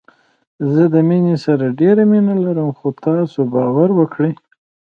[0.73, 4.33] زه د مينې سره ډېره مينه لرم خو تاسو باور وکړئ